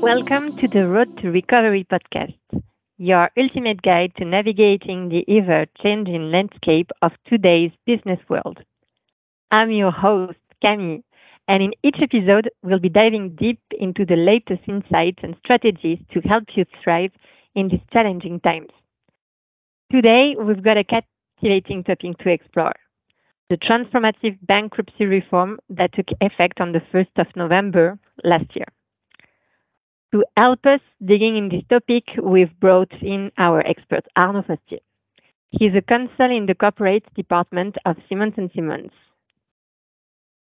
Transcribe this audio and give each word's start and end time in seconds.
Welcome 0.00 0.52
to 0.60 0.68
the 0.68 0.86
Road 0.86 1.08
to 1.18 1.30
Recovery 1.30 1.84
podcast, 1.84 2.36
your 2.98 3.30
ultimate 3.36 3.82
guide 3.82 4.12
to 4.16 4.24
navigating 4.24 5.08
the 5.08 5.24
ever 5.28 5.66
changing 5.84 6.30
landscape 6.30 6.90
of 7.02 7.12
today's 7.26 7.72
business 7.86 8.20
world. 8.28 8.60
I'm 9.50 9.70
your 9.70 9.90
host, 9.92 10.38
Camille, 10.64 11.02
and 11.48 11.62
in 11.62 11.72
each 11.82 11.96
episode, 12.00 12.50
we'll 12.62 12.78
be 12.78 12.88
diving 12.88 13.36
deep 13.36 13.60
into 13.78 14.04
the 14.06 14.16
latest 14.16 14.62
insights 14.68 15.20
and 15.22 15.36
strategies 15.44 15.98
to 16.12 16.20
help 16.20 16.44
you 16.54 16.64
thrive 16.82 17.12
in 17.54 17.68
these 17.68 17.82
challenging 17.92 18.40
times. 18.40 18.70
Today, 19.92 20.36
we've 20.38 20.62
got 20.62 20.76
a 20.78 20.84
captivating 20.84 21.82
topic 21.84 22.18
to 22.18 22.30
explore 22.30 22.74
the 23.50 23.56
transformative 23.56 24.38
bankruptcy 24.42 25.06
reform 25.06 25.58
that 25.68 25.92
took 25.94 26.06
effect 26.20 26.60
on 26.60 26.72
the 26.72 26.80
1st 26.92 27.18
of 27.18 27.26
November 27.36 27.98
last 28.24 28.54
year. 28.56 28.66
To 30.16 30.24
help 30.34 30.64
us 30.64 30.80
digging 31.04 31.36
in 31.36 31.50
this 31.50 31.62
topic, 31.68 32.04
we've 32.22 32.58
brought 32.58 32.90
in 33.02 33.30
our 33.36 33.60
expert, 33.66 34.06
Arnaud 34.16 34.44
Fostier. 34.44 34.78
He's 35.50 35.74
a 35.74 35.82
counsel 35.82 36.34
in 36.34 36.46
the 36.46 36.54
corporate 36.54 37.04
department 37.14 37.76
of 37.84 37.98
Simmons 38.08 38.32
& 38.44 38.54
Simmons. 38.54 38.92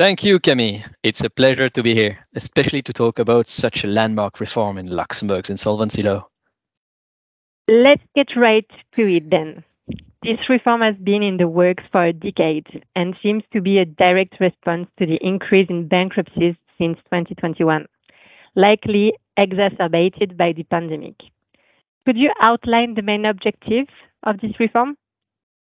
Thank 0.00 0.24
you, 0.24 0.40
Camille. 0.40 0.80
It's 1.04 1.20
a 1.20 1.30
pleasure 1.30 1.68
to 1.68 1.80
be 1.80 1.94
here, 1.94 2.26
especially 2.34 2.82
to 2.82 2.92
talk 2.92 3.20
about 3.20 3.46
such 3.46 3.84
a 3.84 3.86
landmark 3.86 4.40
reform 4.40 4.78
in 4.78 4.88
Luxembourg's 4.88 5.50
insolvency 5.50 6.02
law. 6.02 6.26
Let's 7.68 8.02
get 8.16 8.34
right 8.34 8.68
to 8.96 9.14
it 9.14 9.30
then. 9.30 9.62
This 10.24 10.40
reform 10.48 10.80
has 10.80 10.96
been 10.96 11.22
in 11.22 11.36
the 11.36 11.46
works 11.46 11.84
for 11.92 12.04
a 12.04 12.12
decade 12.12 12.84
and 12.96 13.14
seems 13.22 13.44
to 13.52 13.60
be 13.60 13.78
a 13.78 13.84
direct 13.84 14.40
response 14.40 14.88
to 14.98 15.06
the 15.06 15.20
increase 15.22 15.70
in 15.70 15.86
bankruptcies 15.86 16.56
since 16.80 16.98
2021, 17.12 17.86
likely 18.54 19.14
exacerbated 19.36 20.36
by 20.36 20.52
the 20.52 20.64
pandemic. 20.64 21.14
Could 22.06 22.16
you 22.16 22.32
outline 22.40 22.94
the 22.94 23.02
main 23.02 23.24
objectives 23.24 23.90
of 24.22 24.40
this 24.40 24.58
reform? 24.58 24.96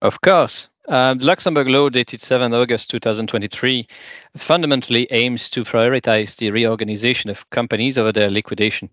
Of 0.02 0.22
course. 0.22 0.68
Uh, 0.88 1.14
the 1.14 1.26
Luxembourg 1.26 1.68
law 1.68 1.90
dated 1.90 2.22
7 2.22 2.54
August 2.54 2.90
2023 2.90 3.88
fundamentally 4.36 5.08
aims 5.12 5.50
to 5.52 5.64
prioritize 5.64 6.36
the 6.38 6.50
reorganization 6.50 7.30
of 7.30 7.48
companies 7.52 7.98
over 7.98 8.12
their 8.12 8.32
liquidation. 8.32 8.90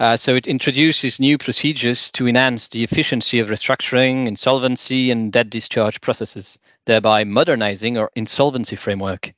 Uh, 0.00 0.16
so 0.16 0.36
it 0.36 0.46
introduces 0.46 1.18
new 1.18 1.36
procedures 1.38 2.10
to 2.12 2.28
enhance 2.28 2.68
the 2.68 2.84
efficiency 2.84 3.40
of 3.40 3.48
restructuring, 3.48 4.28
insolvency, 4.28 5.10
and 5.10 5.32
debt 5.32 5.50
discharge 5.50 6.00
processes, 6.00 6.58
thereby 6.84 7.24
modernizing 7.24 7.98
our 7.98 8.10
insolvency 8.14 8.76
framework. 8.76 9.32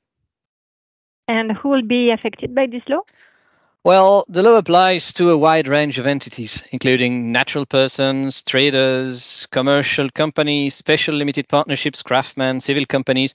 And 1.28 1.52
who 1.52 1.68
will 1.68 1.86
be 1.86 2.10
affected 2.10 2.54
by 2.54 2.66
this 2.66 2.82
law? 2.88 3.02
Well, 3.82 4.26
the 4.28 4.42
law 4.42 4.58
applies 4.58 5.10
to 5.14 5.30
a 5.30 5.38
wide 5.38 5.66
range 5.66 5.98
of 5.98 6.06
entities, 6.06 6.62
including 6.70 7.32
natural 7.32 7.64
persons, 7.64 8.42
traders, 8.42 9.48
commercial 9.52 10.10
companies, 10.10 10.74
special 10.74 11.14
limited 11.14 11.48
partnerships, 11.48 12.02
craftsmen, 12.02 12.60
civil 12.60 12.84
companies. 12.84 13.32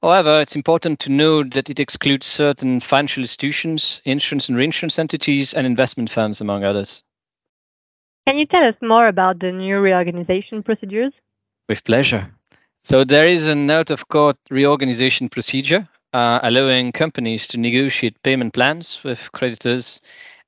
However, 0.00 0.40
it's 0.40 0.54
important 0.54 1.00
to 1.00 1.10
note 1.10 1.52
that 1.54 1.68
it 1.68 1.80
excludes 1.80 2.26
certain 2.26 2.78
financial 2.78 3.24
institutions, 3.24 4.00
insurance 4.04 4.48
and 4.48 4.56
reinsurance 4.56 5.00
entities, 5.00 5.52
and 5.52 5.66
investment 5.66 6.10
firms, 6.10 6.40
among 6.40 6.62
others. 6.62 7.02
Can 8.28 8.38
you 8.38 8.46
tell 8.46 8.62
us 8.62 8.76
more 8.80 9.08
about 9.08 9.40
the 9.40 9.50
new 9.50 9.78
reorganization 9.80 10.62
procedures? 10.62 11.12
With 11.68 11.82
pleasure. 11.82 12.30
So, 12.84 13.02
there 13.02 13.28
is 13.28 13.48
an 13.48 13.68
out 13.68 13.90
of 13.90 14.06
court 14.06 14.36
reorganization 14.48 15.28
procedure 15.28 15.88
uh, 16.18 16.40
allowing 16.42 16.90
companies 16.90 17.46
to 17.46 17.56
negotiate 17.56 18.22
payment 18.24 18.52
plans 18.52 19.00
with 19.04 19.30
creditors. 19.32 20.00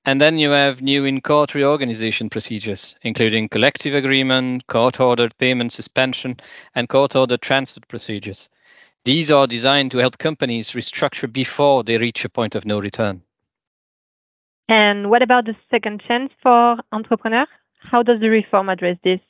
And 0.05 0.21
then 0.21 0.39
you 0.39 0.51
have 0.51 0.83
new 0.83 1.05
in 1.05 1.21
court 1.21 1.55
reorganization 1.55 2.29
procedures, 2.29 2.97
including 3.03 3.49
collective 3.49 3.95
agreement, 3.95 4.67
court 4.67 4.99
ordered 4.99 5.37
payment 5.39 5.73
suspension, 5.73 6.41
and 6.75 6.89
court 6.89 7.15
ordered 7.15 7.43
transfer 7.43 7.81
procedures. 7.87 8.49
These 9.05 9.31
are 9.31 9.47
designed 9.47 9.93
to 9.93 9.99
help 9.99 10.19
companies 10.19 10.73
restructure 10.73 11.33
before 11.33 11.85
they 11.85 11.99
reach 11.99 12.25
a 12.25 12.29
point 12.29 12.55
of 12.55 12.65
no 12.65 12.81
return. 12.81 13.23
And 14.69 15.09
what 15.11 15.23
about 15.23 15.45
the 15.45 15.57
second 15.71 16.03
chance 16.07 16.33
for 16.43 16.77
entrepreneurs? 16.91 17.49
How 17.79 18.03
does 18.03 18.21
the 18.21 18.29
reform 18.29 18.69
address 18.69 18.99
this? 19.05 19.21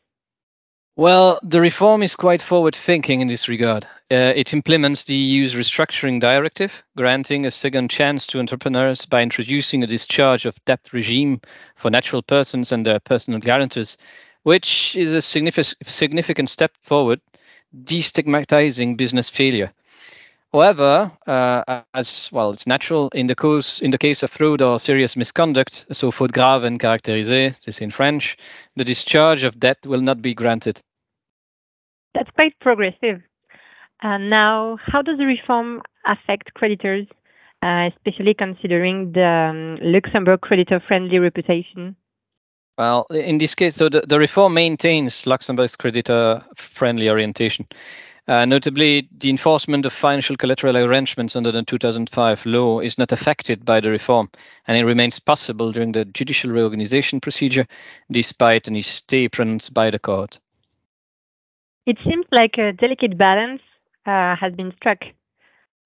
Well, 1.01 1.41
the 1.43 1.63
reform 1.63 2.03
is 2.03 2.15
quite 2.15 2.43
forward 2.43 2.77
thinking 2.77 3.23
in 3.23 3.29
this 3.29 3.49
regard. 3.49 3.87
Uh, 4.11 4.35
it 4.37 4.53
implements 4.53 5.05
the 5.05 5.15
EU's 5.15 5.55
restructuring 5.55 6.21
directive, 6.21 6.83
granting 6.95 7.47
a 7.47 7.51
second 7.51 7.89
chance 7.89 8.27
to 8.27 8.39
entrepreneurs 8.39 9.07
by 9.07 9.23
introducing 9.23 9.83
a 9.83 9.87
discharge 9.87 10.45
of 10.45 10.63
debt 10.67 10.81
regime 10.93 11.41
for 11.75 11.91
natural 11.91 12.21
persons 12.21 12.71
and 12.71 12.85
their 12.85 13.01
personal 13.01 13.41
guarantors, 13.41 13.97
which 14.43 14.95
is 14.95 15.15
a 15.15 15.23
significant, 15.23 15.75
significant 15.87 16.51
step 16.51 16.73
forward, 16.83 17.23
destigmatizing 17.85 18.99
business 18.99 19.31
failure. 19.31 19.73
However, 20.53 21.11
uh, 21.27 21.81
as 21.95 22.29
well, 22.31 22.51
it's 22.51 22.67
natural 22.67 23.09
in 23.15 23.27
the 23.27 23.37
case 23.37 23.81
in 23.81 23.91
the 23.91 23.97
case 23.97 24.23
of 24.23 24.33
fraud 24.33 24.61
or 24.61 24.79
serious 24.79 25.17
misconduct, 25.17 25.87
so 25.93 26.11
faute 26.11 26.33
grave 26.33 26.65
and 26.65 26.79
caractérisée, 26.79 27.59
this 27.65 27.81
in 27.81 27.91
French, 27.91 28.37
the 28.77 28.85
discharge 28.85 29.45
of 29.45 29.59
debt 29.59 29.79
will 29.87 30.03
not 30.03 30.21
be 30.21 30.35
granted. 30.35 30.83
That's 32.15 32.31
quite 32.31 32.59
progressive. 32.61 33.23
Uh, 34.03 34.19
now, 34.19 34.79
how 34.81 35.03
does 35.03 35.19
the 35.19 35.27
reform 35.27 35.83
affect 36.07 36.55
creditors, 36.55 37.07
uh, 37.63 37.91
especially 37.95 38.35
considering 38.35 39.13
the 39.13 39.27
um, 39.27 39.79
Luxembourg 39.83 40.41
creditor-friendly 40.41 41.19
reputation? 41.19 41.97
Well, 42.79 43.07
in 43.11 43.37
this 43.37 43.55
case, 43.55 43.77
so 43.77 43.91
the, 43.91 44.03
the 44.09 44.19
reform 44.19 44.55
maintains 44.55 45.27
Luxembourg's 45.27 45.77
creditor-friendly 45.77 47.11
orientation. 47.11 47.67
Uh, 48.27 48.45
notably, 48.45 49.09
the 49.19 49.29
enforcement 49.29 49.85
of 49.85 49.93
financial 49.93 50.37
collateral 50.37 50.77
arrangements 50.77 51.37
under 51.37 51.53
the 51.53 51.63
2005 51.63 52.47
law 52.47 52.81
is 52.81 52.97
not 52.97 53.13
affected 53.13 53.65
by 53.65 53.81
the 53.81 53.91
reform, 53.91 54.31
and 54.67 54.79
it 54.79 54.85
remains 54.85 55.19
possible 55.19 55.73
during 55.73 55.93
the 55.93 56.05
judicial 56.07 56.51
reorganization 56.51 57.21
procedure, 57.21 57.67
despite 58.11 58.69
any 58.69 58.83
stay 58.83 59.29
pronounced 59.29 59.75
by 59.75 59.91
the 59.91 59.99
court. 59.99 60.39
It 61.91 61.99
seems 62.05 62.25
like 62.31 62.57
a 62.57 62.73
delicate 62.73 63.19
balance 63.19 63.63
uh, 64.07 64.37
has 64.37 64.53
been 64.55 64.73
struck. 64.77 64.99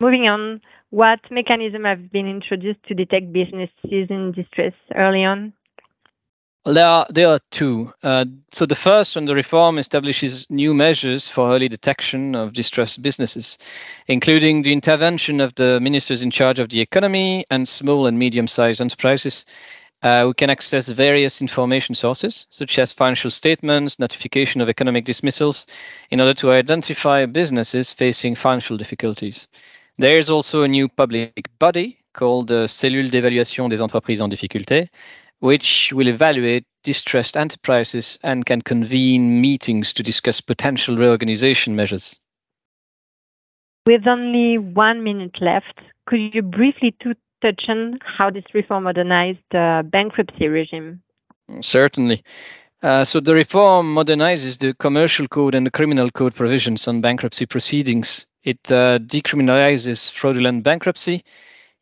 Moving 0.01 0.29
on, 0.29 0.61
what 0.91 1.21
mechanisms 1.31 1.87
have 1.87 2.13
been 2.13 2.27
introduced 2.27 2.83
to 2.89 2.95
detect 2.95 3.33
businesses 3.33 4.11
in 4.11 4.33
distress 4.33 4.75
early 4.97 5.25
on? 5.25 5.55
Well, 6.67 6.75
there 6.75 6.89
are 6.89 7.07
there 7.09 7.29
are 7.29 7.41
two. 7.51 7.91
Uh, 8.03 8.27
so 8.53 8.67
the 8.67 8.75
first 8.75 9.17
one, 9.17 9.25
the 9.25 9.35
reform 9.35 9.79
establishes 9.79 10.47
new 10.51 10.75
measures 10.75 11.27
for 11.31 11.51
early 11.55 11.71
detection 11.71 12.35
of 12.35 12.53
distressed 12.53 13.01
businesses, 13.01 13.57
including 14.07 14.61
the 14.61 14.75
intervention 14.75 15.41
of 15.41 15.55
the 15.55 15.81
ministers 15.81 16.23
in 16.23 16.31
charge 16.31 16.59
of 16.59 16.69
the 16.69 16.83
economy 16.83 17.47
and 17.51 17.67
small 17.67 18.07
and 18.07 18.19
medium-sized 18.19 18.83
enterprises. 18.83 19.47
Uh, 20.05 20.27
we 20.27 20.35
can 20.35 20.51
access 20.51 20.91
various 20.91 21.41
information 21.41 21.95
sources, 21.95 22.45
such 22.51 22.79
as 22.79 22.93
financial 22.93 23.31
statements, 23.31 23.99
notification 23.99 24.61
of 24.61 24.69
economic 24.69 25.07
dismissals, 25.07 25.67
in 26.11 26.21
order 26.21 26.35
to 26.35 26.53
identify 26.53 27.25
businesses 27.25 27.91
facing 27.91 28.35
financial 28.35 28.77
difficulties. 28.77 29.49
There 29.97 30.19
is 30.19 30.29
also 30.29 30.63
a 30.63 30.69
new 30.69 30.91
public 30.91 31.49
body 31.59 31.99
called 32.13 32.49
the 32.49 32.69
Cellule 32.69 33.11
d'évaluation 33.11 33.71
des 33.71 33.81
entreprises 33.81 34.21
en 34.21 34.29
difficulté, 34.29 34.91
which 35.41 35.91
will 35.95 36.09
evaluate 36.09 36.67
distressed 36.83 37.35
enterprises 37.35 38.19
and 38.23 38.45
can 38.45 38.61
convene 38.61 39.41
meetings 39.41 39.95
to 39.95 40.03
discuss 40.03 40.39
potential 40.39 40.99
reorganization 40.99 41.75
measures. 41.75 42.21
With 43.87 44.07
only 44.07 44.59
one 44.59 45.03
minute 45.03 45.41
left, 45.41 45.81
could 46.07 46.35
you 46.35 46.43
briefly 46.43 46.95
touch 47.45 47.65
on 47.69 47.99
how 48.19 48.31
this 48.31 48.45
reform 48.55 48.85
modernized 48.85 49.45
the 49.51 49.87
bankruptcy 49.91 50.49
regime? 50.49 51.03
Certainly. 51.61 52.23
Uh, 52.83 53.05
so 53.05 53.21
the 53.21 53.35
reform 53.35 53.95
modernizes 53.95 54.59
the 54.59 54.75
commercial 54.75 55.29
code 55.29 55.55
and 55.55 55.67
the 55.67 55.71
criminal 55.71 56.11
code 56.11 56.35
provisions 56.35 56.89
on 56.89 57.01
bankruptcy 57.01 57.47
proceedings. 57.47 58.27
It 58.43 58.61
uh, 58.71 58.99
decriminalizes 58.99 60.13
fraudulent 60.13 60.63
bankruptcy 60.63 61.25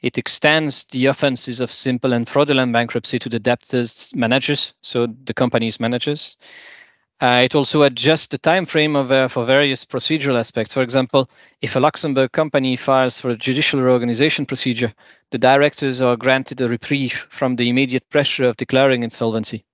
it 0.02 0.19
extends 0.19 0.84
the 0.90 1.06
offenses 1.06 1.60
of 1.60 1.70
simple 1.70 2.12
and 2.12 2.28
fraudulent 2.28 2.72
bankruptcy 2.72 3.20
to 3.20 3.28
the 3.28 3.38
debtors' 3.38 4.10
managers, 4.14 4.75
so 4.82 5.06
the 5.06 5.32
company's 5.32 5.78
managers. 5.78 6.36
Uh, 7.22 7.42
it 7.44 7.54
also 7.54 7.82
adjusts 7.82 8.26
the 8.26 8.38
time 8.38 8.66
frame 8.66 8.96
of, 8.96 9.12
uh, 9.12 9.28
for 9.28 9.44
various 9.44 9.84
procedural 9.84 10.36
aspects. 10.36 10.74
For 10.74 10.82
example, 10.82 11.30
if 11.60 11.76
a 11.76 11.80
Luxembourg 11.80 12.32
company 12.32 12.74
files 12.76 13.20
for 13.20 13.30
a 13.30 13.36
judicial 13.36 13.80
reorganization 13.80 14.44
procedure, 14.44 14.92
the 15.30 15.38
directors 15.38 16.02
are 16.02 16.16
granted 16.16 16.60
a 16.60 16.69
reprieve 16.69 17.24
from 17.30 17.54
the 17.54 17.69
immediate 17.69 18.10
pressure 18.10 18.42
of 18.42 18.56
declaring 18.56 19.04
insolvency. 19.04 19.64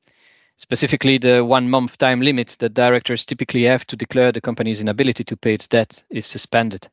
Specifically, 0.58 1.16
the 1.16 1.42
one 1.42 1.70
month 1.70 1.96
time 1.96 2.20
limit 2.20 2.54
that 2.58 2.74
directors 2.74 3.24
typically 3.24 3.62
have 3.62 3.86
to 3.86 3.96
declare 3.96 4.30
the 4.30 4.42
company's 4.42 4.82
inability 4.82 5.24
to 5.24 5.36
pay 5.36 5.54
its 5.54 5.68
debt 5.68 6.04
is 6.10 6.26
suspended. 6.26 6.90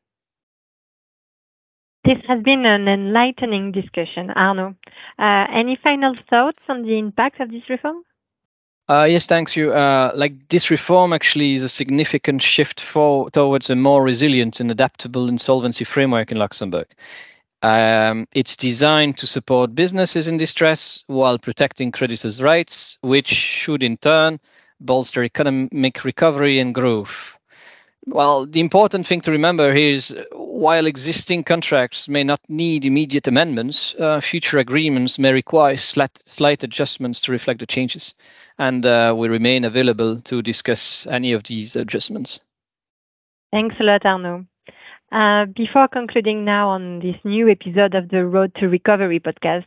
This 2.02 2.18
has 2.28 2.42
been 2.42 2.64
an 2.64 2.88
enlightening 2.88 3.72
discussion, 3.72 4.30
Arnaud. 4.30 4.76
Uh, 5.18 5.46
any 5.52 5.76
final 5.84 6.14
thoughts 6.32 6.62
on 6.66 6.82
the 6.82 6.96
impact 6.96 7.40
of 7.40 7.50
this 7.50 7.68
reform? 7.68 8.04
Uh, 8.88 9.02
yes, 9.02 9.26
thanks 9.26 9.56
you. 9.56 9.72
Uh, 9.72 10.12
like 10.14 10.48
this 10.48 10.70
reform 10.70 11.12
actually 11.12 11.54
is 11.54 11.64
a 11.64 11.68
significant 11.68 12.40
shift 12.40 12.80
for, 12.80 13.28
towards 13.30 13.68
a 13.68 13.74
more 13.74 14.02
resilient 14.02 14.60
and 14.60 14.70
adaptable 14.70 15.28
insolvency 15.28 15.84
framework 15.84 16.30
in 16.30 16.38
Luxembourg. 16.38 16.86
Um, 17.62 18.28
it's 18.32 18.54
designed 18.56 19.18
to 19.18 19.26
support 19.26 19.74
businesses 19.74 20.28
in 20.28 20.36
distress 20.36 21.02
while 21.08 21.38
protecting 21.38 21.90
creditors' 21.90 22.40
rights, 22.40 22.98
which 23.00 23.28
should 23.28 23.82
in 23.82 23.96
turn 23.96 24.38
bolster 24.80 25.24
economic 25.24 26.04
recovery 26.04 26.60
and 26.60 26.72
growth. 26.74 27.36
Well, 28.08 28.46
the 28.46 28.60
important 28.60 29.04
thing 29.04 29.20
to 29.22 29.32
remember 29.32 29.72
is 29.72 30.16
while 30.32 30.86
existing 30.86 31.42
contracts 31.42 32.08
may 32.08 32.22
not 32.22 32.40
need 32.48 32.84
immediate 32.84 33.26
amendments, 33.26 33.96
uh, 33.98 34.20
future 34.20 34.58
agreements 34.58 35.18
may 35.18 35.32
require 35.32 35.76
slight, 35.76 36.16
slight, 36.24 36.62
adjustments 36.62 37.20
to 37.22 37.32
reflect 37.32 37.58
the 37.58 37.66
changes. 37.66 38.14
And 38.58 38.86
uh, 38.86 39.14
we 39.16 39.28
remain 39.28 39.64
available 39.64 40.20
to 40.22 40.42
discuss 40.42 41.06
any 41.10 41.32
of 41.32 41.44
these 41.44 41.76
adjustments. 41.76 42.40
Thanks 43.52 43.76
a 43.80 43.84
lot, 43.84 44.04
Arnaud. 44.04 44.46
Uh, 45.12 45.46
before 45.54 45.88
concluding 45.88 46.44
now 46.44 46.68
on 46.68 46.98
this 46.98 47.16
new 47.24 47.48
episode 47.48 47.94
of 47.94 48.08
the 48.08 48.26
Road 48.26 48.54
to 48.56 48.68
Recovery 48.68 49.20
podcast, 49.20 49.66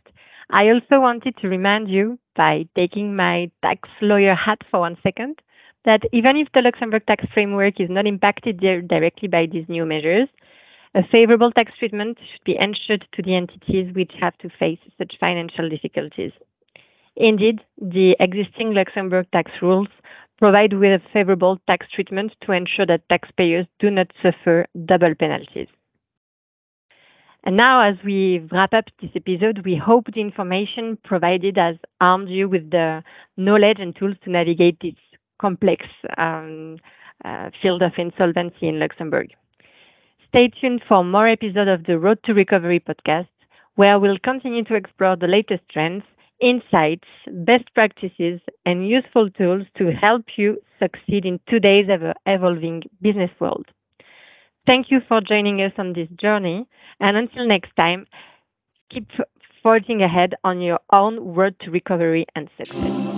I 0.50 0.68
also 0.68 1.00
wanted 1.00 1.36
to 1.38 1.48
remind 1.48 1.88
you, 1.88 2.18
by 2.36 2.66
taking 2.76 3.16
my 3.16 3.50
tax 3.62 3.88
lawyer 4.02 4.34
hat 4.34 4.58
for 4.70 4.80
one 4.80 4.96
second, 5.02 5.40
that 5.84 6.02
even 6.12 6.36
if 6.36 6.48
the 6.52 6.62
Luxembourg 6.62 7.06
tax 7.06 7.24
framework 7.32 7.80
is 7.80 7.88
not 7.88 8.06
impacted 8.06 8.58
directly 8.60 9.28
by 9.28 9.46
these 9.46 9.68
new 9.68 9.86
measures, 9.86 10.28
a 10.94 11.02
favorable 11.12 11.52
tax 11.52 11.72
treatment 11.78 12.18
should 12.18 12.44
be 12.44 12.58
ensured 12.58 13.06
to 13.12 13.22
the 13.22 13.36
entities 13.36 13.94
which 13.94 14.12
have 14.20 14.36
to 14.38 14.50
face 14.58 14.80
such 14.98 15.16
financial 15.20 15.68
difficulties. 15.68 16.32
Indeed, 17.16 17.60
the 17.78 18.16
existing 18.20 18.74
Luxembourg 18.74 19.26
tax 19.32 19.50
rules 19.60 19.88
provide 20.38 20.72
with 20.72 21.00
a 21.00 21.02
favorable 21.12 21.58
tax 21.68 21.86
treatment 21.94 22.32
to 22.42 22.52
ensure 22.52 22.86
that 22.86 23.08
taxpayers 23.08 23.66
do 23.78 23.90
not 23.90 24.10
suffer 24.22 24.66
double 24.86 25.14
penalties. 25.14 25.68
And 27.44 27.56
now, 27.56 27.80
as 27.80 27.96
we 28.04 28.46
wrap 28.52 28.74
up 28.74 28.84
this 29.00 29.10
episode, 29.14 29.64
we 29.64 29.74
hope 29.74 30.06
the 30.12 30.20
information 30.20 30.98
provided 31.04 31.56
has 31.56 31.76
armed 32.00 32.28
you 32.28 32.48
with 32.48 32.70
the 32.70 33.02
knowledge 33.36 33.78
and 33.80 33.96
tools 33.96 34.16
to 34.24 34.30
navigate 34.30 34.78
this 34.80 34.94
complex 35.40 35.86
um, 36.18 36.76
uh, 37.24 37.50
field 37.62 37.82
of 37.82 37.92
insolvency 37.96 38.68
in 38.68 38.78
Luxembourg. 38.78 39.30
Stay 40.28 40.48
tuned 40.48 40.82
for 40.86 41.02
more 41.02 41.28
episodes 41.28 41.70
of 41.70 41.84
the 41.84 41.98
Road 41.98 42.18
to 42.24 42.34
Recovery 42.34 42.80
podcast, 42.80 43.28
where 43.74 43.98
we'll 43.98 44.18
continue 44.22 44.62
to 44.64 44.74
explore 44.74 45.16
the 45.16 45.26
latest 45.26 45.62
trends, 45.70 46.02
insights, 46.40 47.08
best 47.26 47.64
practices, 47.74 48.40
and 48.66 48.88
useful 48.88 49.30
tools 49.30 49.66
to 49.78 49.90
help 49.92 50.24
you 50.36 50.58
succeed 50.82 51.24
in 51.24 51.40
today's 51.48 51.88
ever 51.90 52.14
evolving 52.26 52.82
business 53.00 53.30
world. 53.40 53.66
Thank 54.66 54.90
you 54.90 55.00
for 55.08 55.20
joining 55.20 55.60
us 55.60 55.72
on 55.78 55.92
this 55.92 56.08
journey, 56.20 56.66
and 57.00 57.16
until 57.16 57.46
next 57.46 57.74
time, 57.76 58.06
keep 58.92 59.08
forging 59.62 60.02
ahead 60.02 60.34
on 60.44 60.60
your 60.60 60.80
own 60.92 61.18
road 61.34 61.56
to 61.60 61.70
recovery 61.70 62.26
and 62.34 62.48
success. 62.56 63.09